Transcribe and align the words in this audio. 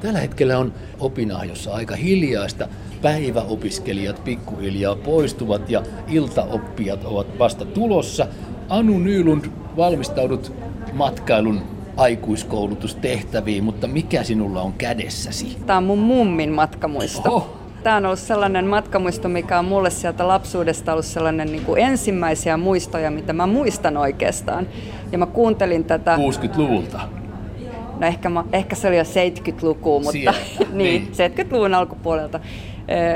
Tällä 0.00 0.18
hetkellä 0.18 0.58
on 0.58 0.72
opinahjossa 1.00 1.74
aika 1.74 1.96
hiljaista. 1.96 2.68
Päiväopiskelijat 3.02 4.24
pikkuhiljaa 4.24 4.96
poistuvat 4.96 5.70
ja 5.70 5.82
iltaoppijat 6.08 7.04
ovat 7.04 7.38
vasta 7.38 7.64
tulossa. 7.64 8.26
Anu 8.68 8.98
Nylund, 8.98 9.44
valmistaudut 9.76 10.52
matkailun 10.92 11.60
aikuiskoulutustehtäviin, 11.96 13.64
mutta 13.64 13.86
mikä 13.86 14.22
sinulla 14.22 14.62
on 14.62 14.72
kädessäsi? 14.72 15.58
Tämä 15.66 15.76
on 15.76 15.84
mun 15.84 15.98
mummin 15.98 16.52
matkamuisto. 16.52 17.34
Oho. 17.34 17.56
Tämä 17.82 17.96
on 17.96 18.06
ollut 18.06 18.18
sellainen 18.18 18.66
matkamuisto, 18.66 19.28
mikä 19.28 19.58
on 19.58 19.64
mulle 19.64 19.90
sieltä 19.90 20.28
lapsuudesta 20.28 20.92
ollut 20.92 21.04
sellainen 21.04 21.52
niin 21.52 21.64
kuin 21.64 21.82
ensimmäisiä 21.82 22.56
muistoja, 22.56 23.10
mitä 23.10 23.32
mä 23.32 23.46
muistan 23.46 23.96
oikeastaan. 23.96 24.66
Ja 25.12 25.18
mä 25.18 25.26
kuuntelin 25.26 25.84
tätä... 25.84 26.16
60-luvulta? 26.16 27.00
No 28.00 28.06
ehkä, 28.06 28.28
mä, 28.28 28.44
ehkä 28.52 28.76
se 28.76 28.88
oli 28.88 28.96
jo 28.96 29.02
70-lukua, 29.02 30.00
mutta 30.00 30.12
niin, 30.72 30.72
niin. 30.72 31.08
70-luvun 31.12 31.74
alkupuolelta. 31.74 32.40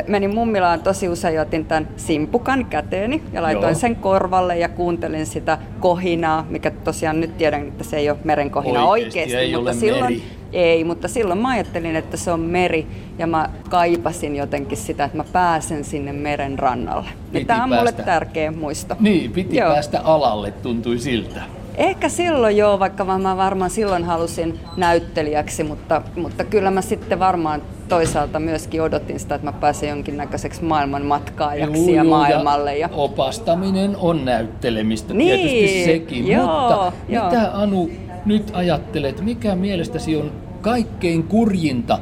Menin 0.08 0.34
mummilaan 0.34 0.80
tosi 0.80 1.08
usein, 1.08 1.41
otin 1.41 1.64
tämän 1.64 1.88
simpukan 1.96 2.66
käteeni 2.66 3.22
ja 3.32 3.42
laitoin 3.42 3.64
Joo. 3.72 3.74
sen 3.74 3.96
korvalle 3.96 4.58
ja 4.58 4.68
kuuntelin 4.68 5.27
sitä 5.27 5.58
kohinaa, 5.80 6.46
mikä 6.50 6.70
tosiaan 6.70 7.20
nyt 7.20 7.36
tiedän, 7.38 7.68
että 7.68 7.84
se 7.84 7.96
ei 7.96 8.10
ole 8.10 8.18
merenkohina 8.24 8.84
oikeasti, 8.84 9.18
oikeasti 9.18 9.36
ei 9.36 9.56
mutta 9.56 9.72
silloin 9.74 10.12
meri. 10.14 10.22
ei, 10.52 10.84
mutta 10.84 11.08
silloin 11.08 11.38
mä 11.38 11.48
ajattelin, 11.48 11.96
että 11.96 12.16
se 12.16 12.30
on 12.30 12.41
meri 12.41 12.86
ja 13.19 13.27
mä 13.27 13.50
kaipasin 13.70 14.36
jotenkin 14.36 14.78
sitä, 14.78 15.05
että 15.05 15.16
mä 15.16 15.24
pääsen 15.32 15.84
sinne 15.84 16.12
meren 16.12 16.58
rannalle. 16.58 17.08
Tämä 17.46 17.64
on 17.64 17.70
päästä. 17.70 17.91
mulle 17.91 18.05
tärkeä 18.05 18.50
muisto. 18.50 18.96
Niin, 19.00 19.32
piti 19.32 19.56
Joo. 19.56 19.72
päästä 19.72 20.00
alalle, 20.00 20.50
tuntui 20.50 20.98
siltä. 20.98 21.42
Ehkä 21.77 22.09
silloin 22.09 22.56
joo, 22.56 22.78
vaikka 22.78 23.05
mä 23.05 23.37
varmaan 23.37 23.70
silloin 23.70 24.05
halusin 24.05 24.60
näyttelijäksi, 24.77 25.64
mutta, 25.64 26.02
mutta 26.16 26.45
kyllä 26.45 26.70
mä 26.70 26.83
sitten 26.83 27.19
varmaan 27.19 27.62
toisaalta 27.88 28.41
myöskin 28.41 28.83
odotin 28.83 29.20
sitä, 29.20 29.34
että 29.34 29.47
mä 29.47 29.53
pääsen 29.53 29.89
jonkinnäköiseksi 29.89 30.64
maailman 30.64 31.05
matkaajaksi 31.05 31.92
ja 31.92 32.05
maailmalle. 32.05 32.78
Ja... 32.78 32.89
Opastaminen 32.92 33.97
on 33.97 34.25
näyttelemistä 34.25 35.14
niin, 35.14 35.41
tietysti 35.41 35.84
sekin, 35.84 36.28
joo, 36.28 36.47
mutta 36.47 36.92
joo. 37.08 37.25
mitä 37.25 37.50
Anu 37.53 37.91
nyt 38.27 38.50
ajattelet, 38.53 39.20
mikä 39.20 39.55
mielestäsi 39.55 40.16
on 40.16 40.33
kaikkein 40.61 41.22
kurjinta 41.22 41.98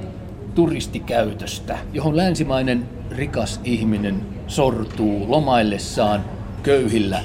turistikäytöstä, 0.55 1.79
johon 1.93 2.17
länsimainen 2.17 2.89
rikas 3.11 3.61
ihminen 3.65 4.21
sortuu 4.47 5.25
lomaillessaan 5.29 6.25
köyhillä 6.63 7.21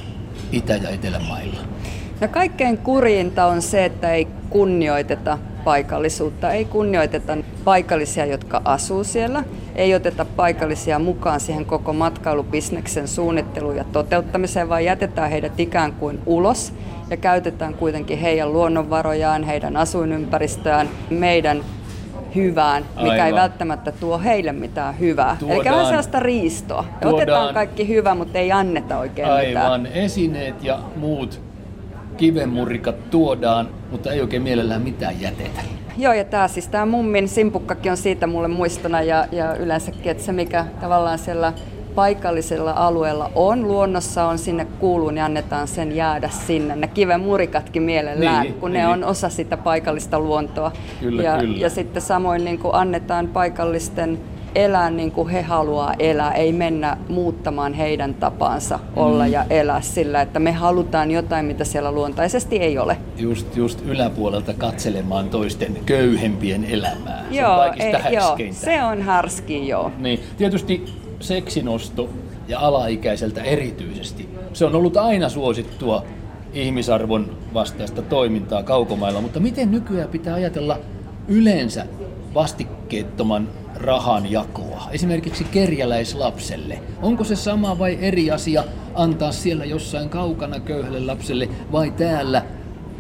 Itä- 0.52 0.76
ja 0.76 0.89
Etelämailla? 0.89 1.77
Ja 2.22 2.28
kaikkein 2.28 2.78
kurjinta 2.78 3.46
on 3.46 3.62
se, 3.62 3.86
että 3.86 4.12
ei 4.12 4.28
kunnioiteta 4.50 5.38
paikallisuutta, 5.64 6.52
ei 6.52 6.66
kunnioiteta 6.66 7.38
paikallisia, 7.64 8.26
jotka 8.26 8.62
asuu 8.66 9.04
siellä, 9.04 9.44
ei 9.76 9.96
oteta 9.96 10.26
paikallisia 10.26 11.00
mukaan 11.00 11.40
siihen 11.40 11.66
koko 11.66 11.94
matkailubisneksen 11.94 13.08
suunnitteluun 13.08 13.76
ja 13.76 13.84
toteuttamiseen, 13.84 14.70
vaan 14.70 14.86
jätetään 14.86 15.30
heidät 15.30 15.60
ikään 15.60 15.94
kuin 15.94 16.20
ulos 16.26 16.73
ja 17.10 17.18
käytetään 17.18 17.73
kuitenkin 17.73 18.20
heidän 18.20 18.54
luonnonvarojaan, 18.54 19.44
heidän 19.44 19.78
asuinympäristöään, 19.78 20.90
meidän 21.10 21.64
hyvään, 22.36 22.86
mikä 22.95 23.12
Aivan. 23.12 23.28
ei 23.28 23.34
välttämättä 23.34 23.92
tuo 23.92 24.20
heille 24.20 24.52
mitään 24.52 25.00
hyvää. 25.00 25.36
Tuodaan, 25.40 25.62
Eli 25.62 25.70
vähän 25.70 25.86
sellaista 25.86 26.20
riistoa. 26.20 26.86
Tuodaan, 27.02 27.16
Otetaan 27.16 27.54
kaikki 27.54 27.88
hyvä, 27.88 28.16
mutta 28.16 28.38
ei 28.38 28.52
anneta 28.52 29.00
oikein 29.00 29.28
aivan, 29.28 29.48
mitään. 29.48 29.66
Aivan, 29.72 29.86
esineet 29.86 30.64
ja 30.64 30.80
muut 30.95 31.47
kivenmurrikat 32.18 33.10
tuodaan, 33.10 33.70
mutta 33.92 34.12
ei 34.12 34.22
oikein 34.22 34.44
mielellään 34.44 34.82
mitään 34.82 35.22
jätetä. 35.22 35.62
Joo, 35.98 36.14
ja 36.14 36.23
tämä 36.23 36.48
siis 36.48 36.68
tämä 36.68 36.86
mummin 36.86 37.28
simpukkakin 37.28 37.92
on 37.92 37.98
siitä 37.98 38.28
mulle 38.28 38.48
muistona 38.48 39.02
ja, 39.02 39.28
ja 39.32 39.56
yleensäkin, 39.56 40.12
että 40.12 40.23
se 40.23 40.32
mikä 40.32 40.66
tavallaan 40.82 41.20
siellä 41.20 41.54
paikallisella 41.95 42.72
alueella 42.72 43.32
on, 43.36 43.67
luonnossa 43.67 44.26
on, 44.26 44.38
sinne 44.38 44.67
kuuluu, 44.80 45.10
niin 45.10 45.23
annetaan 45.23 45.67
sen 45.67 45.95
jäädä 45.95 46.30
sinne. 46.30 46.76
Ne 46.76 46.88
kivenmurikatkin 46.88 47.83
mielellään, 47.83 48.44
niin, 48.44 48.54
kun 48.54 48.73
niin. 48.73 48.82
ne 48.82 48.88
on 48.88 49.04
osa 49.04 49.30
sitä 49.30 49.58
paikallista 49.58 50.20
luontoa. 50.20 50.72
Kyllä, 51.00 51.23
ja, 51.23 51.38
kyllä. 51.38 51.58
ja 51.58 51.70
sitten 51.70 52.02
samoin 52.02 52.45
niin 52.45 52.60
kuin 52.60 52.76
annetaan 52.76 53.27
paikallisten 53.27 54.20
elää 54.58 54.90
niin 54.90 55.12
kuin 55.12 55.30
he 55.30 55.42
haluaa 55.42 55.94
elää, 56.00 56.34
ei 56.34 56.54
mennä 56.54 56.98
muuttamaan 57.10 57.73
heidän 57.73 58.14
tapaansa 58.14 58.80
olla 58.95 59.26
mm. 59.26 59.32
ja 59.32 59.45
elää 59.50 59.82
sillä, 59.82 60.22
että 60.22 60.40
me 60.40 60.52
halutaan 60.52 61.12
jotain, 61.12 61.45
mitä 61.45 61.64
siellä 61.64 61.92
luontaisesti 61.92 62.58
ei 62.58 62.78
ole. 62.78 62.98
Just, 63.18 63.56
just 63.56 63.82
yläpuolelta 63.86 64.54
katselemaan 64.54 65.30
toisten 65.30 65.78
köyhempien 65.86 66.66
elämää. 66.66 67.26
Joo, 67.32 67.64
se 67.64 67.70
on 67.70 67.82
ei, 67.82 68.14
joo, 68.14 68.38
se 68.52 68.84
on 68.84 69.02
härski, 69.02 69.68
joo. 69.68 69.92
Niin, 69.98 70.20
tietysti 70.38 70.86
seksinosto 71.20 72.10
ja 72.48 72.60
alaikäiseltä 72.60 73.44
erityisesti. 73.44 74.30
Se 74.54 74.66
on 74.66 74.76
ollut 74.76 74.98
aina 74.98 75.30
suosittua 75.30 76.06
ihmisarvon 76.54 77.38
vastaista 77.54 78.02
toimintaa 78.02 78.64
kaukomailla, 78.64 79.22
mutta 79.22 79.39
miten 79.39 79.72
nykyään 79.72 80.10
pitää 80.10 80.36
ajatella 80.36 80.80
yleensä 81.28 81.86
vastikkeettoman 82.87 83.49
rahan 83.75 84.31
jakoa, 84.31 84.87
esimerkiksi 84.92 85.43
kerjäläislapselle? 85.43 86.80
Onko 87.02 87.23
se 87.23 87.36
sama 87.36 87.80
vai 87.80 87.98
eri 88.02 88.31
asia 88.31 88.64
antaa 88.95 89.31
siellä 89.31 89.65
jossain 89.65 90.09
kaukana 90.09 90.59
köyhälle 90.59 90.99
lapselle 90.99 91.49
vai 91.71 91.92
täällä 91.92 92.45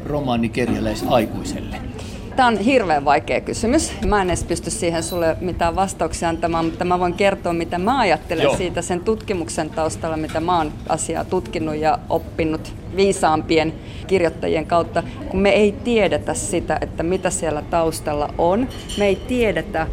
romanikerjäläisaikuiselle? 0.05 1.77
Tämä 2.37 2.47
on 2.47 2.57
hirveän 2.57 3.05
vaikea 3.05 3.41
kysymys. 3.41 3.93
Mä 4.05 4.21
en 4.21 4.29
edes 4.29 4.43
pysty 4.43 4.69
siihen 4.69 5.03
sulle 5.03 5.37
mitään 5.41 5.75
vastauksia 5.75 6.29
antamaan, 6.29 6.65
mutta 6.65 6.85
mä 6.85 6.99
voin 6.99 7.13
kertoa, 7.13 7.53
mitä 7.53 7.77
mä 7.77 7.99
ajattelen 7.99 8.43
Joo. 8.43 8.57
siitä 8.57 8.81
sen 8.81 8.99
tutkimuksen 8.99 9.69
taustalla, 9.69 10.17
mitä 10.17 10.39
mä 10.39 10.57
oon 10.57 10.71
asiaa 10.89 11.25
tutkinut 11.25 11.75
ja 11.75 11.99
oppinut 12.09 12.73
viisaampien 12.95 13.73
kirjoittajien 14.07 14.65
kautta, 14.65 15.03
kun 15.29 15.39
me 15.39 15.49
ei 15.49 15.71
tiedetä 15.71 16.33
sitä, 16.33 16.77
että 16.81 17.03
mitä 17.03 17.29
siellä 17.29 17.61
taustalla 17.61 18.33
on. 18.37 18.67
Me 18.97 19.05
ei 19.05 19.15
tiedetä, 19.15 19.87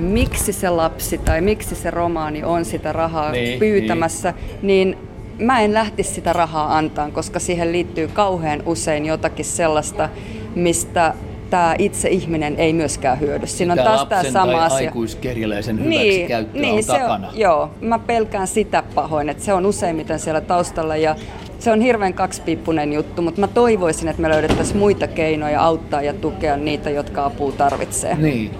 miksi 0.00 0.52
se 0.52 0.70
lapsi 0.70 1.18
tai 1.18 1.40
miksi 1.40 1.74
se 1.74 1.90
romaani 1.90 2.44
on 2.44 2.64
sitä 2.64 2.92
rahaa 2.92 3.32
niin, 3.32 3.58
pyytämässä, 3.58 4.34
niin. 4.62 4.90
niin 4.90 5.08
mä 5.46 5.60
en 5.60 5.74
lähtisi 5.74 6.14
sitä 6.14 6.32
rahaa 6.32 6.76
antaa, 6.76 7.10
koska 7.10 7.38
siihen 7.38 7.72
liittyy 7.72 8.08
kauhean 8.08 8.62
usein 8.66 9.06
jotakin 9.06 9.44
sellaista, 9.44 10.08
mistä 10.54 11.14
tämä 11.50 11.74
itse 11.78 12.08
ihminen 12.08 12.56
ei 12.56 12.72
myöskään 12.72 13.20
hyödy. 13.20 13.46
Siinä 13.46 13.72
on 13.72 13.78
taas 13.78 14.06
tämä 14.06 14.22
sama 14.22 14.52
tai 14.52 14.60
asia. 14.60 14.76
aikuiskerjäläisen 14.76 15.76
niin, 15.76 16.28
niin, 16.52 16.74
on 16.74 16.82
se 16.82 16.92
takana. 16.92 17.28
On, 17.28 17.38
joo, 17.38 17.70
mä 17.80 17.98
pelkään 17.98 18.46
sitä 18.46 18.82
pahoin, 18.94 19.28
että 19.28 19.44
se 19.44 19.52
on 19.52 19.66
useimmiten 19.66 20.18
siellä 20.18 20.40
taustalla 20.40 20.96
ja 20.96 21.16
se 21.58 21.72
on 21.72 21.80
hirveän 21.80 22.14
kaksipiippunen 22.14 22.92
juttu, 22.92 23.22
mutta 23.22 23.40
mä 23.40 23.46
toivoisin, 23.46 24.08
että 24.08 24.22
me 24.22 24.28
löydettäisiin 24.28 24.78
muita 24.78 25.06
keinoja 25.06 25.62
auttaa 25.62 26.02
ja 26.02 26.14
tukea 26.14 26.56
niitä, 26.56 26.90
jotka 26.90 27.24
apua 27.24 27.52
tarvitsee. 27.52 28.14
Niin. 28.14 28.50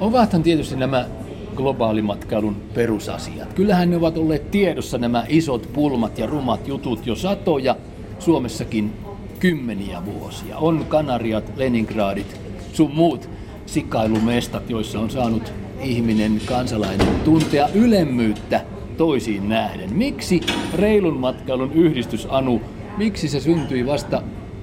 Ovathan 0.00 0.42
tietysti 0.42 0.76
nämä 0.76 1.06
globaalimatkailun 1.54 2.56
perusasiat. 2.74 3.52
Kyllähän 3.52 3.90
ne 3.90 3.96
ovat 3.96 4.18
olleet 4.18 4.50
tiedossa 4.50 4.98
nämä 4.98 5.24
isot 5.28 5.68
pulmat 5.72 6.18
ja 6.18 6.26
rumat 6.26 6.68
jutut 6.68 7.06
jo 7.06 7.14
satoja, 7.14 7.76
Suomessakin 8.18 8.92
kymmeniä 9.40 10.04
vuosia. 10.04 10.58
On 10.58 10.86
Kanariat, 10.88 11.52
Leningradit, 11.56 12.40
sun 12.72 12.94
muut 12.94 13.30
sikailumestat, 13.66 14.70
joissa 14.70 15.00
on 15.00 15.10
saanut 15.10 15.52
ihminen, 15.80 16.40
kansalainen 16.46 17.06
tuntea 17.24 17.68
ylemmyyttä 17.74 18.64
toisiin 18.96 19.48
nähden. 19.48 19.94
Miksi 19.94 20.40
reilun 20.74 21.16
matkailun 21.16 21.72
yhdistys 21.72 22.26
Anu, 22.30 22.60
miksi 22.96 23.28
se 23.28 23.40
syntyi 23.40 23.86
vasta 23.86 24.22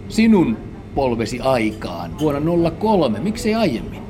sinun 0.10 0.58
polvesi 0.96 1.40
aikaan 1.40 2.20
vuonna 2.20 2.72
03? 2.72 3.20
Miksi 3.20 3.50
ei 3.50 3.56
aiemmin? 3.56 4.05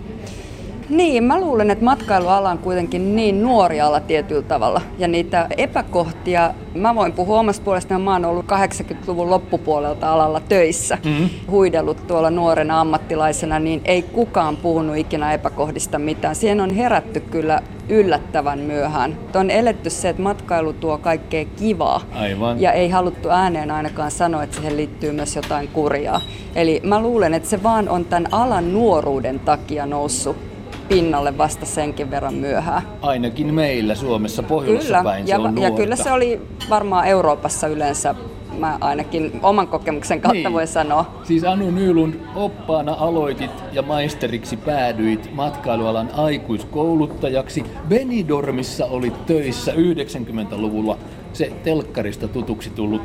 Niin, 0.90 1.24
mä 1.24 1.40
luulen, 1.40 1.72
että 1.72 1.86
matkailuala 1.86 2.50
on 2.50 2.58
kuitenkin 2.58 3.16
niin 3.16 3.44
nuori 3.44 3.82
ala 3.82 4.00
tietyllä 4.00 4.42
tavalla. 4.42 4.82
Ja 4.98 5.08
niitä 5.08 5.48
epäkohtia, 5.58 6.54
mä 6.74 6.96
voin 6.96 7.14
puhua 7.14 7.40
omasta 7.40 7.64
puolestani, 7.64 8.04
mä 8.04 8.14
oon 8.14 8.26
ollut 8.26 8.46
80-luvun 8.46 9.30
loppupuolelta 9.30 10.14
alalla 10.14 10.40
töissä, 10.40 10.98
mm-hmm. 11.06 11.30
huidellut 11.52 12.08
tuolla 12.08 12.30
nuorena 12.30 12.82
ammattilaisena, 12.82 13.60
niin 13.60 13.82
ei 13.86 14.02
kukaan 14.02 14.58
puhunut 14.58 14.98
ikinä 14.98 15.34
epäkohdista 15.34 16.00
mitään. 16.00 16.36
Siihen 16.36 16.62
on 16.62 16.70
herätty 16.70 17.20
kyllä 17.20 17.62
yllättävän 17.90 18.60
myöhään. 18.60 19.18
On 19.36 19.52
eletty 19.52 19.90
se, 19.90 20.10
että 20.10 20.22
matkailu 20.22 20.74
tuo 20.74 20.98
kaikkea 20.98 21.46
kivaa. 21.46 22.02
Aivan. 22.12 22.62
Ja 22.62 22.72
ei 22.72 22.90
haluttu 22.90 23.30
ääneen 23.30 23.72
ainakaan 23.72 24.12
sanoa, 24.12 24.44
että 24.44 24.56
siihen 24.56 24.78
liittyy 24.78 25.12
myös 25.12 25.36
jotain 25.36 25.68
kurjaa. 25.68 26.22
Eli 26.56 26.82
mä 26.84 27.02
luulen, 27.02 27.34
että 27.34 27.50
se 27.50 27.64
vaan 27.64 27.90
on 27.90 28.06
tämän 28.06 28.28
alan 28.34 28.74
nuoruuden 28.74 29.40
takia 29.40 29.86
noussut 29.86 30.55
pinnalle 30.88 31.38
vasta 31.38 31.66
senkin 31.66 32.12
verran 32.12 32.34
myöhään. 32.34 32.82
Ainakin 33.02 33.54
meillä 33.54 33.96
Suomessa 33.96 34.44
pohjoisessa 34.44 34.88
kyllä. 34.88 35.04
päin 35.04 35.28
ja, 35.28 35.36
se 35.36 35.42
on 35.42 35.62
Ja 35.62 35.72
kyllä 35.72 35.96
se 35.96 36.12
oli 36.12 36.42
varmaan 36.70 37.08
Euroopassa 37.08 37.68
yleensä 37.68 38.16
mä 38.60 38.78
ainakin 38.82 39.40
oman 39.44 39.68
kokemuksen 39.68 40.22
kautta 40.22 40.34
niin. 40.34 40.54
voin 40.54 40.68
sanoa. 40.68 41.22
Siis 41.24 41.44
Anu 41.44 41.72
Nylund, 41.72 42.14
oppaana 42.36 42.94
aloitit 43.00 43.52
ja 43.72 43.82
maisteriksi 43.82 44.58
päädyit 44.58 45.30
matkailualan 45.34 46.10
aikuiskouluttajaksi. 46.14 47.64
Benidormissa 47.90 48.86
olit 48.86 49.26
töissä 49.26 49.72
90-luvulla 49.72 50.98
se 51.34 51.52
telkkarista 51.64 52.28
tutuksi 52.28 52.70
tullut 52.70 53.02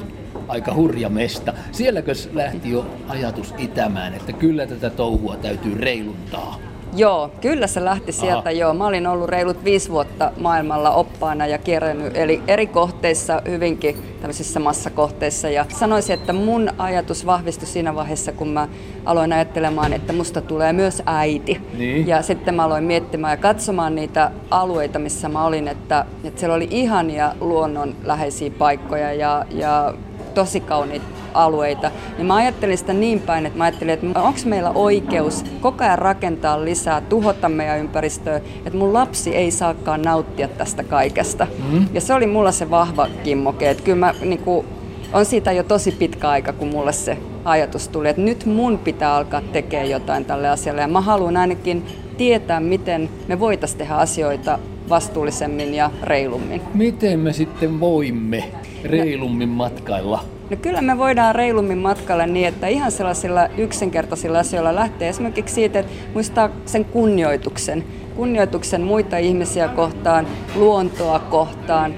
aika 0.48 0.74
hurja 0.74 1.08
mesta. 1.08 1.52
Sielläkö 1.72 2.12
lähti 2.32 2.70
jo 2.70 2.86
ajatus 3.08 3.54
itämään, 3.58 4.14
että 4.14 4.32
kyllä 4.32 4.66
tätä 4.66 4.90
touhua 4.90 5.36
täytyy 5.36 5.74
reiluntaa? 5.74 6.69
Joo, 6.96 7.30
kyllä 7.40 7.66
se 7.66 7.84
lähti 7.84 8.12
sieltä 8.12 8.38
Aha. 8.38 8.50
joo. 8.50 8.74
Mä 8.74 8.86
olin 8.86 9.06
ollut 9.06 9.28
reilut 9.28 9.64
viisi 9.64 9.90
vuotta 9.90 10.32
maailmalla 10.40 10.90
oppaana 10.90 11.46
ja 11.46 11.58
kierränyt 11.58 12.16
eli 12.16 12.42
eri 12.48 12.66
kohteissa, 12.66 13.42
hyvinkin 13.48 13.96
tämmöisissä 14.20 14.60
massakohteissa. 14.60 15.48
Ja 15.48 15.66
sanoisin, 15.68 16.14
että 16.14 16.32
mun 16.32 16.70
ajatus 16.78 17.26
vahvistui 17.26 17.68
siinä 17.68 17.94
vaiheessa, 17.94 18.32
kun 18.32 18.48
mä 18.48 18.68
aloin 19.04 19.32
ajattelemaan, 19.32 19.92
että 19.92 20.12
musta 20.12 20.40
tulee 20.40 20.72
myös 20.72 21.02
äiti. 21.06 21.60
Niin. 21.78 22.06
Ja 22.06 22.22
sitten 22.22 22.54
mä 22.54 22.64
aloin 22.64 22.84
miettimään 22.84 23.30
ja 23.30 23.36
katsomaan 23.36 23.94
niitä 23.94 24.30
alueita, 24.50 24.98
missä 24.98 25.28
mä 25.28 25.44
olin, 25.44 25.68
että, 25.68 26.04
että 26.24 26.40
siellä 26.40 26.56
oli 26.56 26.68
ihania 26.70 27.34
luonnonläheisiä 27.40 28.50
paikkoja 28.58 29.12
ja, 29.12 29.44
ja 29.50 29.94
tosi 30.34 30.60
kauniita 30.60 31.19
alueita, 31.34 31.90
niin 32.16 32.26
mä 32.26 32.34
ajattelin 32.34 32.78
sitä 32.78 32.92
niin 32.92 33.20
päin, 33.20 33.46
että 33.46 33.58
mä 33.58 33.64
ajattelin, 33.64 33.94
että 33.94 34.20
onko 34.20 34.38
meillä 34.44 34.70
oikeus 34.70 35.44
koko 35.60 35.84
ajan 35.84 35.98
rakentaa 35.98 36.64
lisää, 36.64 37.00
tuhota 37.00 37.48
meidän 37.48 37.78
ympäristöä, 37.78 38.36
että 38.36 38.78
mun 38.78 38.92
lapsi 38.92 39.36
ei 39.36 39.50
saakaan 39.50 40.02
nauttia 40.02 40.48
tästä 40.48 40.82
kaikesta. 40.82 41.46
Mm. 41.72 41.86
Ja 41.92 42.00
se 42.00 42.14
oli 42.14 42.26
mulla 42.26 42.52
se 42.52 42.70
vahva 42.70 43.08
kimmoke, 43.24 43.70
että 43.70 43.82
kyllä 43.82 43.98
mä 43.98 44.14
niin 44.20 44.38
kuin, 44.38 44.66
on 45.12 45.24
siitä 45.24 45.52
jo 45.52 45.62
tosi 45.62 45.92
pitkä 45.92 46.28
aika, 46.28 46.52
kun 46.52 46.68
mulle 46.68 46.92
se 46.92 47.18
ajatus 47.44 47.88
tuli, 47.88 48.08
että 48.08 48.22
nyt 48.22 48.46
mun 48.46 48.78
pitää 48.78 49.14
alkaa 49.14 49.42
tekemään 49.52 49.90
jotain 49.90 50.24
tälle 50.24 50.48
asialle. 50.48 50.80
Ja 50.80 50.88
mä 50.88 51.00
haluan 51.00 51.36
ainakin 51.36 51.86
tietää, 52.16 52.60
miten 52.60 53.10
me 53.28 53.40
voitaisiin 53.40 53.78
tehdä 53.78 53.94
asioita 53.94 54.58
vastuullisemmin 54.88 55.74
ja 55.74 55.90
reilummin. 56.02 56.62
Miten 56.74 57.20
me 57.20 57.32
sitten 57.32 57.80
voimme 57.80 58.44
reilummin 58.84 59.48
matkailla? 59.48 60.24
No 60.50 60.56
kyllä 60.56 60.82
me 60.82 60.98
voidaan 60.98 61.34
reilummin 61.34 61.78
matkailla 61.78 62.26
niin, 62.26 62.48
että 62.48 62.66
ihan 62.66 62.92
sellaisilla 62.92 63.48
yksinkertaisilla 63.58 64.38
asioilla 64.38 64.74
lähtee 64.74 65.08
esimerkiksi 65.08 65.54
siitä, 65.54 65.78
että 65.78 65.92
muistaa 66.14 66.50
sen 66.66 66.84
kunnioituksen. 66.84 67.84
Kunnioituksen 68.16 68.80
muita 68.80 69.18
ihmisiä 69.18 69.68
kohtaan, 69.68 70.26
luontoa 70.54 71.18
kohtaan, 71.18 71.94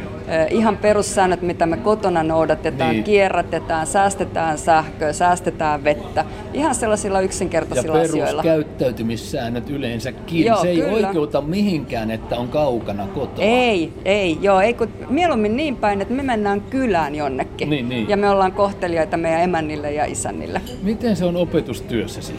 ihan 0.50 0.76
perussäännöt, 0.76 1.42
mitä 1.42 1.66
me 1.66 1.76
kotona 1.76 2.22
noudatetaan, 2.22 2.90
niin. 2.90 3.04
kierrätetään, 3.04 3.86
säästetään 3.86 4.58
sähköä, 4.58 5.12
säästetään 5.12 5.84
vettä. 5.84 6.24
Ihan 6.54 6.74
sellaisilla 6.74 7.20
yksinkertaisilla 7.20 7.96
ja 7.96 8.02
asioilla. 8.02 8.42
Ja 8.44 8.52
peruskäyttäytymissäännöt 8.52 9.70
yleensäkin. 9.70 10.46
Joo, 10.46 10.60
Se 10.60 10.68
ei 10.68 10.76
kyllä. 10.76 11.08
oikeuta 11.08 11.40
mihinkään, 11.40 12.10
että 12.10 12.36
on 12.36 12.48
kaukana 12.48 13.06
kotoa. 13.06 13.44
Ei, 13.44 13.92
ei. 14.04 14.38
Joo, 14.40 14.60
ei 14.60 14.74
kun 14.74 14.88
mieluummin 15.08 15.56
niin 15.56 15.76
päin, 15.76 16.00
että 16.00 16.14
me 16.14 16.22
mennään 16.22 16.60
kylään 16.60 17.14
jonnekin. 17.14 17.70
Niin, 17.70 17.88
niin. 17.88 18.08
Ja 18.08 18.16
me 18.16 18.30
ollaan 18.30 18.52
kohteliaita 18.52 19.16
meidän 19.16 19.42
emännille 19.42 19.92
ja 19.92 20.04
isännille. 20.04 20.60
Miten 20.82 21.16
se 21.16 21.24
on 21.24 21.36
opetustyössäsi? 21.36 22.34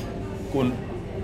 kun 0.53 0.73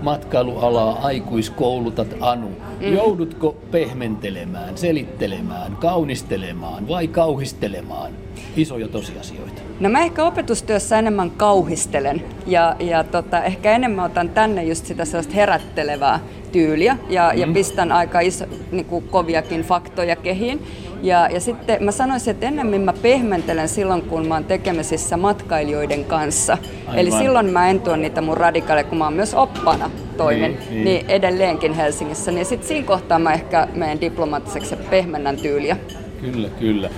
matkailualaa 0.02 0.98
aikuiskoulutat 1.02 2.08
Anu. 2.20 2.48
Mm. 2.48 2.94
Joudutko 2.94 3.56
pehmentelemään, 3.70 4.78
selittelemään, 4.78 5.76
kaunistelemaan 5.76 6.88
vai 6.88 7.08
kauhistelemaan 7.08 8.12
isoja 8.56 8.88
tosiasioita? 8.88 9.62
No 9.80 9.88
mä 9.88 10.00
ehkä 10.00 10.24
opetustyössä 10.24 10.98
enemmän 10.98 11.30
kauhistelen 11.30 12.22
ja, 12.46 12.76
ja 12.80 13.04
tota, 13.04 13.44
ehkä 13.44 13.72
enemmän 13.72 14.04
otan 14.04 14.28
tänne 14.28 14.64
just 14.64 14.86
sitä 14.86 15.04
sellaista 15.04 15.34
herättelevää 15.34 16.20
tyyliä 16.52 16.96
ja, 17.08 17.30
mm. 17.34 17.40
ja 17.40 17.46
pistän 17.54 17.92
aika 17.92 18.20
iso, 18.20 18.44
niin 18.72 18.84
kuin 18.84 19.08
koviakin 19.08 19.62
faktoja 19.62 20.16
kehiin. 20.16 20.66
Ja, 21.02 21.28
ja 21.28 21.40
sitten 21.40 21.84
mä 21.84 21.92
sanoisin, 21.92 22.30
että 22.30 22.46
ennemmin 22.46 22.80
mä 22.80 22.92
pehmentelen 22.92 23.68
silloin, 23.68 24.02
kun 24.02 24.28
mä 24.28 24.34
oon 24.34 24.44
tekemisissä 24.44 25.16
matkailijoiden 25.16 26.04
kanssa. 26.04 26.58
Aivan. 26.80 26.98
Eli 26.98 27.10
silloin 27.10 27.46
mä 27.46 27.70
en 27.70 27.80
tuo 27.80 27.96
niitä 27.96 28.20
mun 28.20 28.36
radikaaleja, 28.36 28.84
kun 28.84 28.98
mä 28.98 29.04
oon 29.04 29.12
myös 29.12 29.34
oppana 29.34 29.90
toinen, 30.16 30.50
niin, 30.50 30.70
niin. 30.70 30.84
niin 30.84 31.06
edelleenkin 31.08 31.74
Helsingissä. 31.74 32.30
Niin 32.30 32.46
sitten 32.46 32.68
siinä 32.68 32.86
kohtaa 32.86 33.18
mä 33.18 33.32
ehkä 33.32 33.68
menen 33.74 34.00
diplomaattiseksi 34.00 34.74
ja 34.74 34.80
pehmennän 34.90 35.36
tyyliä. 35.36 35.76
Kyllä, 36.20 36.48
kyllä. 36.48 36.90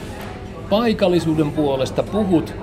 Paikallisuuden 0.71 1.51
puolesta 1.51 2.03
puhut 2.03 2.55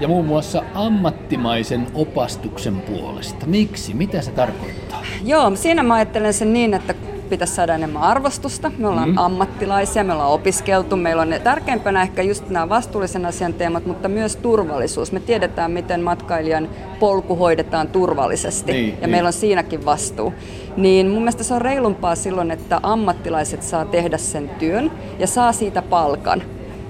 ja 0.00 0.08
muun 0.08 0.24
muassa 0.24 0.62
ammattimaisen 0.74 1.86
opastuksen 1.94 2.80
puolesta. 2.80 3.46
Miksi? 3.46 3.94
Mitä 3.94 4.22
se 4.22 4.30
tarkoittaa? 4.30 5.02
Joo, 5.24 5.52
siinä 5.54 5.82
mä 5.82 5.94
ajattelen 5.94 6.34
sen 6.34 6.52
niin, 6.52 6.74
että 6.74 6.94
pitäisi 7.28 7.54
saada 7.54 7.74
enemmän 7.74 8.02
arvostusta. 8.02 8.72
Me 8.78 8.88
ollaan 8.88 9.08
mm. 9.08 9.18
ammattilaisia, 9.18 10.04
me 10.04 10.12
ollaan 10.12 10.30
opiskeltu, 10.30 10.96
meillä 10.96 11.22
on 11.22 11.34
tärkeimpänä 11.44 12.02
ehkä 12.02 12.22
just 12.22 12.48
nämä 12.48 12.68
vastuullisen 12.68 13.26
asian 13.26 13.54
teemat, 13.54 13.86
mutta 13.86 14.08
myös 14.08 14.36
turvallisuus. 14.36 15.12
Me 15.12 15.20
tiedetään, 15.20 15.70
miten 15.70 16.02
matkailijan 16.02 16.68
polku 17.00 17.36
hoidetaan 17.36 17.88
turvallisesti 17.88 18.72
niin, 18.72 18.88
ja 18.88 19.00
niin. 19.00 19.10
meillä 19.10 19.26
on 19.26 19.32
siinäkin 19.32 19.84
vastuu. 19.84 20.34
Niin 20.76 21.08
mun 21.08 21.22
mielestä 21.22 21.44
se 21.44 21.54
on 21.54 21.62
reilumpaa 21.62 22.14
silloin, 22.14 22.50
että 22.50 22.80
ammattilaiset 22.82 23.62
saa 23.62 23.84
tehdä 23.84 24.18
sen 24.18 24.48
työn 24.48 24.90
ja 25.18 25.26
saa 25.26 25.52
siitä 25.52 25.82
palkan 25.82 26.42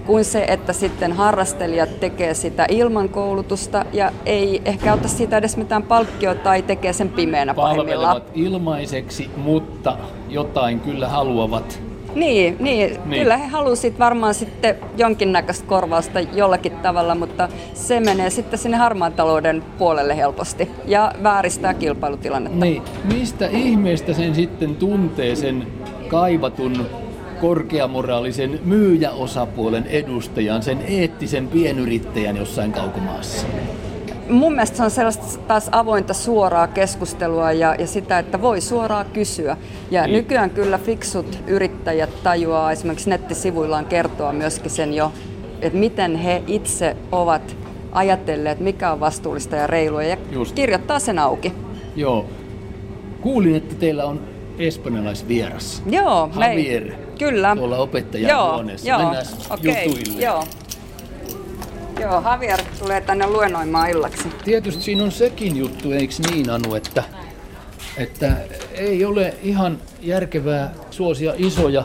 kuin 0.09 0.25
se, 0.25 0.45
että 0.49 0.73
sitten 0.73 1.13
harrastelijat 1.13 2.01
tekee 2.01 2.35
sitä 2.35 2.67
ilman 2.69 3.09
koulutusta 3.09 3.85
ja 3.93 4.13
ei 4.27 4.63
ehkä 4.65 4.95
ota 4.95 5.09
siitä 5.09 5.37
edes 5.37 5.57
mitään 5.57 5.83
palkkiota 5.83 6.41
tai 6.41 6.63
tekee 6.63 6.93
sen 6.93 7.09
pimeänä 7.09 7.55
pahimmillaan. 7.55 8.23
ilmaiseksi, 8.35 9.31
mutta 9.37 9.97
jotain 10.29 10.81
kyllä 10.81 11.09
haluavat 11.09 11.81
niin, 12.15 12.57
niin, 12.61 12.99
niin. 13.05 13.23
kyllä 13.23 13.37
he 13.37 13.47
halusivat 13.47 13.99
varmaan 13.99 14.35
sitten 14.35 14.77
jonkinnäköistä 14.97 15.67
korvausta 15.67 16.21
jollakin 16.21 16.73
tavalla, 16.73 17.15
mutta 17.15 17.49
se 17.75 18.01
menee 18.01 18.31
sitten 18.31 18.59
sinne 18.59 18.77
harmaan 18.77 19.13
talouden 19.13 19.65
puolelle 19.79 20.17
helposti 20.17 20.71
ja 20.87 21.13
vääristää 21.23 21.75
kilpailutilannetta. 21.75 22.65
Niin, 22.65 22.83
mistä 23.15 23.47
ihmeestä 23.47 24.13
sen 24.13 24.35
sitten 24.35 24.77
tuntee 24.77 25.37
sen 25.37 25.67
kaivatun 26.09 26.87
korkeamoraalisen 27.41 28.61
myyjäosapuolen 28.65 29.87
edustajan, 29.87 30.63
sen 30.63 30.79
eettisen 30.87 31.49
pienyrittäjän 31.49 32.37
jossain 32.37 32.73
kaukomaassa? 32.73 33.47
Mun 34.31 34.53
mielestä 34.53 34.77
se 34.77 34.83
on 34.83 34.91
sellaista 34.91 35.39
taas 35.47 35.69
avointa 35.73 36.15
suoraa 36.15 36.67
keskustelua 36.67 37.53
ja, 37.53 37.75
ja 37.79 37.87
sitä, 37.87 38.19
että 38.19 38.43
voi 38.43 38.61
suoraan 38.61 39.07
kysyä. 39.13 39.57
Ja 39.91 40.03
niin. 40.03 40.13
nykyään 40.13 40.51
kyllä 40.51 40.79
fiksut 40.79 41.39
yrittäjät 41.47 42.23
tajuaa 42.23 42.73
esimerkiksi 42.73 43.11
nettisivuillaan 43.11 43.87
kertoa 43.87 44.33
myöskin 44.33 44.71
sen 44.71 44.95
jo, 44.95 45.13
että 45.63 45.79
miten 45.79 46.17
he 46.17 46.43
itse 46.47 46.97
ovat 47.13 47.57
ajatelleet, 47.93 48.61
mikä 48.61 48.93
on 48.93 49.01
vastuullista 49.01 49.57
ja 49.57 49.67
reilua 49.67 50.03
ja 50.03 50.17
Just. 50.31 50.55
kirjoittaa 50.55 50.99
sen 50.99 51.19
auki. 51.19 51.53
Joo. 51.97 52.27
Kuulin, 53.21 53.57
että 53.57 53.75
teillä 53.75 54.05
on 54.05 54.21
espanjalaisvieras. 54.59 55.83
Joo, 55.91 56.31
Javier. 56.41 56.85
Me, 56.85 57.08
kyllä. 57.19 57.57
Tuolla 57.57 57.79
opettajan 57.79 58.31
joo, 58.31 58.53
huoneessa. 58.53 58.89
Joo, 58.89 58.99
Mennään 58.99 59.27
okay, 59.51 59.85
jutuille. 59.85 60.23
Joo. 60.23 60.45
Joo, 62.01 62.23
Javier 62.25 62.61
tulee 62.79 63.01
tänne 63.01 63.27
luennoimaan 63.27 63.91
illaksi. 63.91 64.29
Tietysti 64.45 64.83
siinä 64.83 65.05
on 65.05 65.13
sekin 65.13 65.57
juttu, 65.57 65.93
eikö 65.93 66.15
niin 66.31 66.51
Anu, 66.51 66.75
että, 66.75 67.05
että 67.97 68.37
ei 68.75 69.05
ole 69.05 69.35
ihan 69.43 69.79
järkevää 70.01 70.75
suosia 70.91 71.35
isoja 71.37 71.85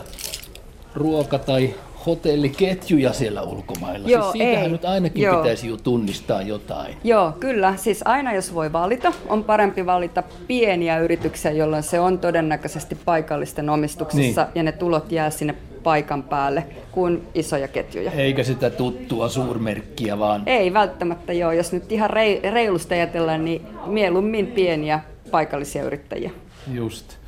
ruoka- 0.96 1.40
tai 1.40 1.76
hotelliketjuja 2.06 3.14
siellä 3.14 3.42
ulkomailla. 3.42 4.10
Joo, 4.10 4.22
siis 4.22 4.32
siitähän 4.32 4.66
ei. 4.66 4.72
nyt 4.72 4.86
ainakin 4.86 5.24
Joo. 5.24 5.38
pitäisi 5.38 5.68
jo 5.68 5.78
tunnistaa 5.78 6.42
jotain. 6.42 6.98
Joo, 7.04 7.32
kyllä. 7.40 7.74
Siis 7.78 8.02
aina 8.06 8.34
jos 8.34 8.54
voi 8.54 8.74
valita, 8.74 9.14
on 9.28 9.44
parempi 9.44 9.86
valita 9.86 10.24
pieniä 10.48 11.00
yrityksiä, 11.00 11.52
jolloin 11.52 11.84
se 11.84 12.00
on 12.00 12.20
todennäköisesti 12.20 12.98
paikallisten 13.06 13.70
omistuksessa 13.70 14.42
niin. 14.42 14.52
ja 14.56 14.64
ne 14.64 14.72
tulot 14.72 15.12
jää 15.12 15.30
sinne 15.30 15.56
paikan 15.84 16.24
päälle 16.24 16.66
kuin 16.92 17.28
isoja 17.36 17.68
ketjuja. 17.68 18.12
Eikä 18.12 18.44
sitä 18.44 18.70
tuttua 18.70 19.30
suurmerkkiä 19.30 20.20
vaan? 20.20 20.44
Ei 20.46 20.74
välttämättä 20.74 21.34
joo. 21.34 21.52
Jos 21.52 21.72
nyt 21.72 21.92
ihan 21.92 22.10
reilusta 22.54 22.96
ajatellaan, 22.96 23.46
niin 23.46 23.62
mieluummin 23.86 24.48
pieniä 24.48 25.00
paikallisia 25.32 25.84
yrittäjiä. 25.84 26.32
Just. 26.74 27.23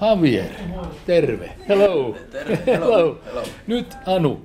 Javier, 0.00 0.50
terve. 1.06 1.50
Hello. 1.68 2.16
Terve. 2.30 2.58
Hello. 2.66 2.96
Hello. 2.96 3.18
Hello. 3.24 3.42
Nyt 3.66 3.96
Anu, 4.06 4.40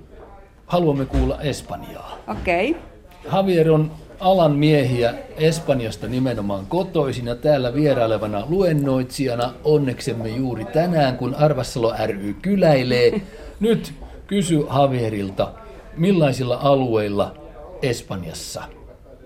haluamme 0.66 1.06
kuulla 1.06 1.42
Espanjaa. 1.42 2.18
Okei. 2.28 2.72
Okay. 2.72 2.82
Javier 3.34 3.72
on 3.72 3.92
alan 4.20 4.52
miehiä 4.52 5.14
Espanjasta 5.38 6.08
nimenomaan 6.08 6.66
kotoisin 6.66 7.26
ja 7.26 7.36
täällä 7.36 7.74
vierailevana 7.74 8.46
luennoitsijana 8.50 9.54
onneksemme 9.64 10.30
juuri 10.30 10.66
tänään, 10.66 11.18
kun 11.18 11.36
Arvassalo 11.36 11.94
ry 12.08 12.34
kyläilee. 12.34 13.22
Nyt 13.60 13.94
kysy 14.28 14.66
Javierilta, 14.76 15.52
millaisilla 15.98 16.60
alueilla 16.62 17.36
Espanjassa 17.82 18.64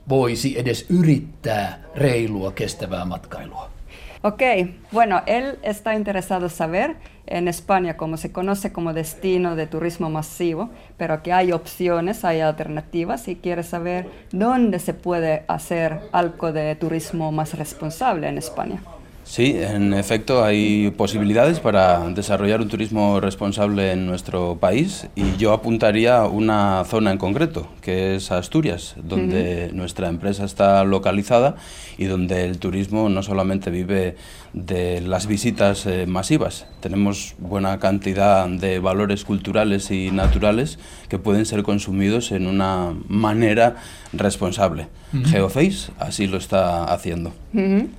voisi 0.09 0.59
edes 0.59 0.85
yrittää 0.89 1.83
reilua 1.95 2.51
kestävää 2.51 3.05
matkailua? 3.05 3.78
Ok, 4.21 4.43
bueno, 4.91 5.21
él 5.27 5.59
está 5.63 5.95
interesado 5.95 6.49
saber 6.49 6.97
en 7.25 7.47
España 7.47 7.95
como 7.95 8.17
se 8.17 8.33
conoce 8.33 8.73
como 8.73 8.91
destino 8.91 9.55
de 9.55 9.65
turismo 9.65 10.09
masivo, 10.09 10.71
pero 10.97 11.23
que 11.23 11.31
hay 11.31 11.53
opciones, 11.53 12.25
hay 12.25 12.41
alternativas 12.41 13.29
y 13.29 13.37
quiere 13.37 13.63
saber 13.63 14.09
dónde 14.33 14.79
se 14.79 14.93
puede 14.93 15.45
hacer 15.47 16.01
algo 16.11 16.51
de 16.51 16.75
turismo 16.75 17.31
más 17.31 17.57
responsable 17.57 18.27
en 18.27 18.37
España. 18.37 18.81
Sí, 19.29 19.55
en 19.59 19.93
efecto 19.93 20.43
hay 20.43 20.89
posibilidades 20.89 21.59
para 21.59 22.09
desarrollar 22.09 22.61
un 22.61 22.67
turismo 22.67 23.19
responsable 23.19 23.91
en 23.91 24.07
nuestro 24.07 24.55
país 24.55 25.07
y 25.13 25.37
yo 25.37 25.53
apuntaría 25.53 26.17
a 26.17 26.27
una 26.27 26.83
zona 26.85 27.11
en 27.11 27.19
concreto, 27.19 27.67
que 27.81 28.15
es 28.15 28.31
Asturias, 28.31 28.95
donde 29.03 29.69
nuestra 29.71 30.09
empresa 30.09 30.45
está 30.45 30.83
localizada 30.83 31.57
y 31.99 32.05
donde 32.05 32.43
el 32.43 32.57
turismo 32.57 33.07
no 33.07 33.21
solamente 33.21 33.69
vive 33.69 34.15
de 34.53 35.01
las 35.01 35.27
visitas 35.27 35.85
eh, 35.85 36.05
masivas, 36.05 36.65
tenemos 36.79 37.35
buena 37.37 37.79
cantidad 37.79 38.47
de 38.47 38.79
valores 38.79 39.25
culturales 39.25 39.91
y 39.91 40.11
naturales 40.11 40.79
que 41.09 41.19
pueden 41.19 41.45
ser 41.45 41.63
consumidos 41.63 42.31
en 42.31 42.47
una 42.47 42.93
manera 43.07 43.75
responsable. 44.13 44.87
Geoface 45.11 45.91
así 45.99 46.27
lo 46.27 46.37
está 46.37 46.83
haciendo. 46.83 47.31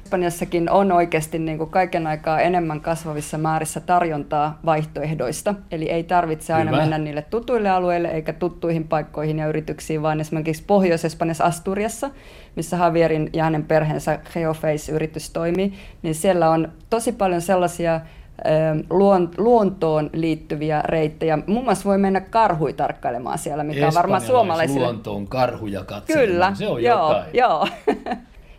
Espanjassakin 0.04 0.71
on 0.71 0.92
oikeasti 0.92 1.38
niin 1.38 1.59
kuin 1.59 1.71
kaiken 1.71 2.07
aikaa 2.07 2.40
enemmän 2.40 2.80
kasvavissa 2.80 3.38
määrissä 3.38 3.80
tarjontaa 3.80 4.59
vaihtoehdoista. 4.64 5.54
Eli 5.71 5.90
ei 5.90 6.04
tarvitse 6.04 6.52
aina 6.52 6.71
Hyvä. 6.71 6.83
mennä 6.83 6.99
niille 6.99 7.23
tutuille 7.23 7.71
alueille 7.71 8.09
eikä 8.09 8.33
tuttuihin 8.33 8.85
paikkoihin 8.88 9.38
ja 9.38 9.47
yrityksiin, 9.47 10.02
vaan 10.02 10.21
esimerkiksi 10.21 10.64
Pohjois-Espanjassa 10.66 11.45
Asturiassa, 11.45 12.11
missä 12.57 12.76
Javierin 12.76 13.30
ja 13.33 13.45
hänen 13.45 13.64
perheensä 13.64 14.19
Geoface-yritys 14.35 15.30
toimii, 15.30 15.73
niin 16.02 16.14
siellä 16.14 16.39
on 16.49 16.68
tosi 16.90 17.12
paljon 17.12 17.40
sellaisia 17.40 17.94
ähm, 17.94 18.78
luon- 18.90 19.30
luontoon 19.37 20.11
liittyviä 20.12 20.82
reittejä. 20.85 21.38
Muun 21.47 21.64
muassa 21.64 21.85
voi 21.85 21.99
mennä 21.99 22.20
karhui 22.20 22.73
tarkkailemaan 22.73 23.38
siellä, 23.38 23.64
mikä 23.64 23.87
on 23.87 23.94
varmaan 23.94 24.20
suomalaisille... 24.23 24.80
luontoon 24.87 25.26
karhuja 25.28 25.85
katselemaan. 25.85 26.28
Kyllä, 26.28 26.54
Se 26.54 26.68
on 26.68 26.82
joo, 26.82 27.09
jotain. 27.12 27.30
joo. 27.35 27.68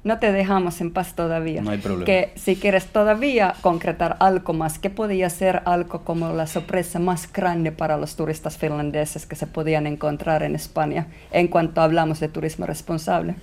No 0.03 0.15
te 0.15 0.31
dejamos 0.31 0.81
en 0.81 0.91
paz 0.91 1.13
todavía. 1.13 1.61
No 1.61 1.69
hay 1.69 1.77
problema. 1.77 2.05
Que 2.05 2.31
si 2.35 2.55
quieres 2.55 2.87
todavía 2.87 3.53
concretar 3.61 4.15
algo 4.19 4.51
más, 4.53 4.79
que 4.79 4.89
podía 4.89 5.29
ser 5.29 5.61
algo 5.65 5.99
como 6.03 6.33
la 6.33 6.47
sorpresa 6.47 6.97
más 6.99 7.27
grande 7.31 7.71
para 7.71 7.97
los 7.97 8.15
turistas 8.15 8.57
finlandeses 8.57 9.27
que 9.27 9.35
se 9.35 9.45
podían 9.45 9.85
encontrar 9.85 10.41
en 10.41 10.55
España 10.55 11.05
en 11.31 11.47
cuanto 11.47 11.81
hablamos 11.81 12.19
de 12.19 12.29
turismo 12.29 12.65
responsable. 12.65 13.35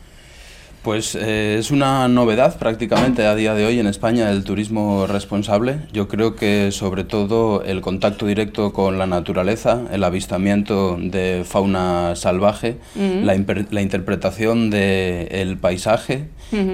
Pues 0.88 1.14
eh, 1.20 1.56
es 1.58 1.70
una 1.70 2.08
novedad 2.08 2.58
prácticamente 2.58 3.26
a 3.26 3.34
día 3.34 3.52
de 3.52 3.66
hoy 3.66 3.78
en 3.78 3.86
España 3.86 4.30
el 4.30 4.42
turismo 4.42 5.06
responsable. 5.06 5.80
Yo 5.92 6.08
creo 6.08 6.34
que 6.34 6.72
sobre 6.72 7.04
todo 7.04 7.62
el 7.62 7.82
contacto 7.82 8.24
directo 8.24 8.72
con 8.72 8.96
la 8.96 9.06
naturaleza, 9.06 9.82
el 9.92 10.02
avistamiento 10.02 10.96
de 10.98 11.42
fauna 11.44 12.16
salvaje, 12.16 12.78
la, 12.96 13.36
imper- 13.36 13.66
la 13.70 13.82
interpretación 13.82 14.70
del 14.70 15.58
paisaje 15.58 16.28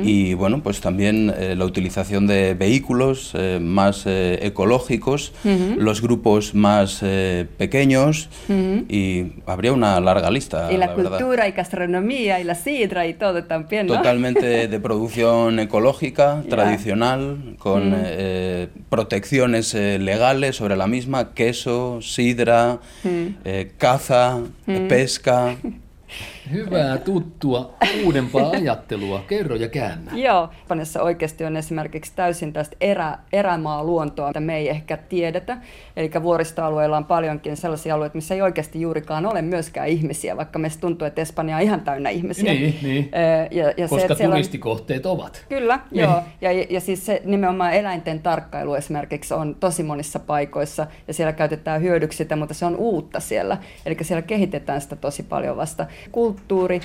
y 0.05 0.35
bueno, 0.35 0.63
pues 0.63 0.81
también 0.81 1.35
eh, 1.37 1.57
la 1.57 1.65
utilización 1.65 2.29
de 2.29 2.55
vehículos 2.55 3.33
eh, 3.35 3.59
más 3.61 4.05
eh, 4.07 4.39
ecológicos, 4.43 5.33
los 5.77 6.01
grupos 6.01 6.55
más 6.55 7.01
eh, 7.03 7.47
pequeños 7.59 8.29
y 8.89 9.33
habría 9.47 9.73
una 9.73 9.99
larga 9.99 10.31
lista. 10.31 10.71
y 10.73 10.77
la, 10.77 10.87
la 10.87 10.95
verdad. 10.95 11.19
cultura 11.19 11.49
y 11.49 11.51
gastronomía 11.51 12.39
y 12.39 12.45
la 12.45 12.55
sidra 12.55 13.09
y 13.09 13.15
todo 13.15 13.43
también, 13.43 13.89
¿no? 13.89 14.04
Totalmente 14.05 14.69
de 14.69 14.81
producción 14.81 15.59
ecológica, 15.59 16.43
tradicional, 16.51 17.57
con 17.59 17.95
eh, 17.97 18.69
protecciones 18.91 19.73
eh, 19.73 19.99
legales 19.99 20.57
sobre 20.57 20.77
la 20.77 20.87
misma, 20.87 21.33
queso, 21.33 22.03
sidra, 22.03 22.81
eh, 23.03 23.73
caza, 23.79 24.41
pesca. 24.91 25.57
Hyvää 26.53 26.99
tuttua, 26.99 27.75
uudempaa 28.05 28.51
ajattelua. 28.51 29.25
Kerro 29.29 29.57
ja 29.57 29.69
käännä. 29.69 30.11
Joo, 30.15 30.49
Espanjassa 30.63 31.03
oikeasti 31.03 31.45
on 31.45 31.57
esimerkiksi 31.57 32.13
täysin 32.17 32.53
tästä 32.53 32.77
erä, 32.81 33.19
erämaa 33.33 33.85
luontoa, 33.85 34.27
mitä 34.27 34.41
me 34.41 34.57
ei 34.57 34.69
ehkä 34.69 34.97
tiedetä. 34.97 35.57
Eli 35.97 36.11
vuoristoalueilla 36.23 36.97
on 36.97 37.05
paljonkin 37.05 37.57
sellaisia 37.57 37.95
alueita, 37.95 38.15
missä 38.15 38.35
ei 38.35 38.43
oikeasti 38.43 38.81
juurikaan 38.81 39.27
ole 39.27 39.43
myöskään 39.43 39.89
ihmisiä, 39.89 40.37
vaikka 40.37 40.59
meistä 40.59 40.81
tuntuu, 40.81 41.07
että 41.07 41.23
Espanja 41.23 41.57
on 41.57 41.63
ihan 41.63 41.81
täynnä 41.81 42.11
ihmisiä. 42.11 42.53
Niin, 42.53 42.75
niin. 42.83 43.11
Ja, 43.51 43.65
ja 43.77 43.89
Koska 43.89 44.03
että 44.05 44.15
siellä 44.15 44.33
on- 44.33 44.37
turistikohteet 44.37 45.07
ovat. 45.07 45.45
Kyllä, 45.49 45.81
Niin. 45.91 46.03
joo. 46.03 46.23
Ja, 46.41 46.53
ja 46.53 46.81
siis 46.81 47.07
se 47.07 47.23
nimenomaan 47.25 47.73
eläinten 47.73 48.21
tarkkailu 48.23 48.75
esimerkiksi 48.75 49.35
on 49.35 49.55
tosi 49.61 49.83
monissa 49.83 50.19
paikoissa 50.19 50.87
ja 51.09 51.15
siellä 51.15 51.33
käytetään 51.33 51.83
hyödyksi 51.83 52.17
sitä, 52.17 52.37
mutta 52.37 52.55
se 52.55 52.67
on 52.67 52.77
uutta 52.77 53.21
siellä. 53.21 53.59
Eli 53.87 53.97
siellä 54.03 54.23
kehitetään 54.23 54.81
sitä 54.81 54.97
tosi 54.97 55.23
paljon 55.23 55.57
vasta. 55.57 55.87
Kulttuuri, 56.13 56.34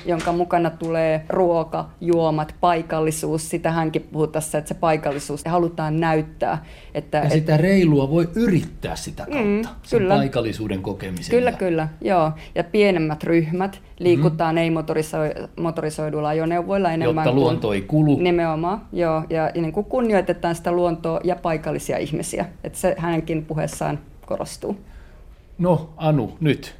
jonka 0.06 0.32
mukana 0.32 0.70
tulee 0.70 1.26
ruoka, 1.30 1.90
juomat, 2.02 2.56
paikallisuus, 2.62 3.50
sitä 3.50 3.72
hänkin 3.72 4.02
puhuu 4.02 4.28
tässä, 4.28 4.58
että 4.58 4.68
se 4.68 4.74
paikallisuus 4.74 5.46
halutaan 5.46 6.00
näyttää. 6.00 6.66
Että, 6.94 7.18
Ja 7.18 7.24
et- 7.24 7.32
sitä 7.32 7.58
reilua 7.58 8.10
voi 8.10 8.30
yrittää 8.36 8.96
sitä 8.96 9.24
kautta, 9.26 9.44
Mm, 9.44 9.62
sen 9.84 10.00
kyllä. 10.00 10.16
paikallisuuden 10.16 10.82
kokemisen. 10.82 11.30
Kyllä, 11.36 11.52
kyllä, 11.52 11.88
joo. 12.02 12.32
Ja 12.56 12.64
pienemmät 12.64 13.24
ryhmät 13.24 13.82
liikutaan 14.00 14.56
mm-hmm. 14.56 14.78
ei-motorisoiduilla 15.58 16.28
ajoneuvoilla 16.30 16.92
enemmän 16.92 17.26
Jotta 17.26 17.40
luonto 17.40 17.74
ei 17.74 17.82
kulu. 17.82 18.18
Nimenomaan, 18.20 18.82
joo. 18.94 19.24
Ja, 19.30 19.50
ja 19.56 19.62
niin 19.62 19.72
kuin 19.74 19.86
kunnioitetaan 19.86 20.56
sitä 20.56 20.72
luontoa 20.72 21.20
ja 21.24 21.36
paikallisia 21.36 21.98
ihmisiä. 21.98 22.46
Että 22.64 22.80
se 22.80 22.96
hänenkin 22.98 23.46
puheessaan 23.46 24.00
korostuu. 24.26 24.78
No 25.58 25.90
Anu, 25.98 26.38
nyt, 26.40 26.76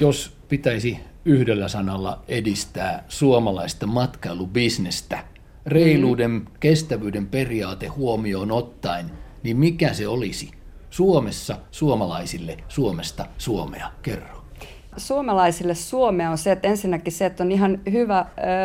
jos 0.00 0.36
pitäisi 0.48 1.00
yhdellä 1.28 1.68
sanalla 1.68 2.22
edistää 2.28 3.04
suomalaista 3.08 3.86
matkailubisnestä, 3.86 5.24
reiluuden, 5.66 6.30
Mm-hmm. 6.30 6.46
kestävyyden 6.60 7.26
periaate 7.26 7.86
huomioon 7.86 8.52
ottaen, 8.52 9.10
niin 9.42 9.56
mikä 9.56 9.92
se 9.92 10.08
olisi 10.08 10.50
Suomessa 10.90 11.56
suomalaisille 11.70 12.56
Suomesta 12.68 13.26
Suomea? 13.38 13.90
Kerro. 14.02 14.38
Suomalaisille 14.96 15.74
Suomea 15.74 16.30
on 16.30 16.38
se, 16.38 16.52
että 16.52 16.68
ensinnäkin 16.68 17.12
se, 17.12 17.26
että 17.26 17.44
on 17.44 17.52
ihan 17.52 17.80
hyvä 17.92 18.18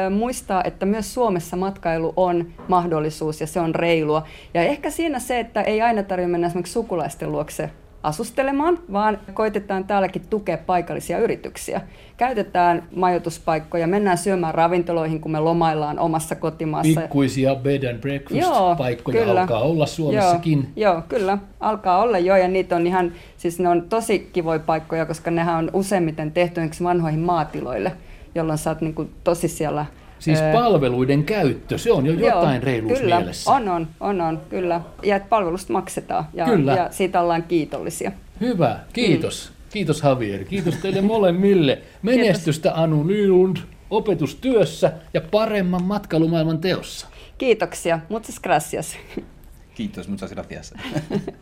ö, 0.06 0.10
muistaa, 0.10 0.64
että 0.64 0.86
myös 0.86 1.14
Suomessa 1.14 1.58
matkailu 1.58 2.14
on 2.16 2.54
mahdollisuus 2.68 3.42
ja 3.42 3.48
se 3.48 3.60
on 3.60 3.76
reilua. 3.76 4.28
Ja 4.54 4.62
ehkä 4.62 4.90
siinä 4.90 5.20
se, 5.20 5.40
että 5.40 5.62
ei 5.62 5.82
aina 5.82 6.04
tarvitse 6.04 6.32
mennä 6.32 6.48
esimerkiksi 6.48 6.74
sukulaisten 6.74 7.32
luokse 7.32 7.70
asustelemaan, 8.04 8.80
vaan 8.92 9.20
koitetaan 9.34 9.84
täälläkin 9.84 10.22
tukea 10.30 10.58
paikallisia 10.58 11.20
yrityksiä. 11.20 11.82
Käytetään 12.18 12.84
majoituspaikkoja, 12.96 13.88
mennään 13.88 14.18
syömään 14.18 14.56
ravintoloihin, 14.56 15.22
kun 15.22 15.32
me 15.32 15.40
lomaillaan 15.40 16.00
omassa 16.00 16.36
kotimaassa. 16.36 17.02
Pikkuisia 17.02 17.56
bed 17.56 17.84
and 17.84 18.00
breakfast-paikkoja 18.00 19.32
alkaa 19.32 19.60
olla 19.60 19.86
Suomessakin. 19.86 20.72
Joo, 20.76 20.94
joo, 20.94 21.04
kyllä. 21.10 21.38
Alkaa 21.60 22.02
olla 22.02 22.20
jo 22.20 22.36
ja 22.36 22.48
niitä 22.48 22.76
on 22.76 22.88
ihan, 22.88 23.12
siis 23.38 23.60
ne 23.60 23.70
on 23.70 23.82
tosi 23.82 24.30
kivoja 24.34 24.60
paikkoja, 24.60 25.06
koska 25.06 25.32
nehän 25.32 25.56
on 25.56 25.70
useimmiten 25.74 26.32
tehty 26.32 26.62
vanhoihin 26.84 27.20
maatiloille, 27.20 27.92
jolloin 28.36 28.58
sä 28.58 28.70
oot 28.70 28.82
niin 28.82 29.10
tosi 29.24 29.48
siellä... 29.48 29.86
Siis 30.24 30.40
palveluiden 30.54 31.24
käyttö, 31.24 31.78
se 31.78 31.92
on 31.92 32.06
jo 32.06 32.14
jotain 32.14 32.56
joo, 32.56 32.66
reiluus 32.66 33.00
kyllä, 33.00 33.18
mielessä. 33.18 33.52
on, 33.52 33.70
on, 33.70 33.88
on, 34.00 34.22
on, 34.22 34.42
kyllä. 34.50 34.82
Ja 35.04 35.16
että 35.16 35.30
palvelusta 35.30 35.74
maksetaan 35.74 36.26
ja, 36.34 36.46
Kyllä. 36.46 36.74
ja 36.74 36.88
siitä 36.92 37.22
ollaan 37.22 37.44
kiitollisia. 37.44 38.12
Hyvä, 38.42 38.80
kiitos. 38.94 39.52
Kiitos 39.70 40.04
Javier, 40.04 40.46
kiitos 40.46 40.76
teille 40.76 41.02
molemmille. 41.02 41.82
Menestystä 42.02 42.74
Anu 42.76 43.04
Nylund 43.04 43.58
opetustyössä 43.90 44.94
ja 45.14 45.22
paremman 45.22 45.84
matkailumaailman 45.84 46.60
teossa. 46.60 47.08
Kiitoksia, 47.38 48.00
muchas 48.10 48.40
gracias. 48.40 48.98
Kiitos, 49.76 50.08
muchas 50.08 50.32
gracias. 50.32 50.74